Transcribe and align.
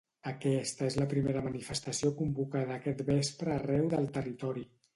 Aquesta 0.29 0.87
és 0.91 0.95
la 1.01 1.05
primera 1.11 1.43
manifestació 1.49 2.11
convocada 2.23 2.75
aquest 2.81 3.07
vespre 3.13 3.57
arreu 3.61 3.87
del 3.95 4.13
territori. 4.21 4.69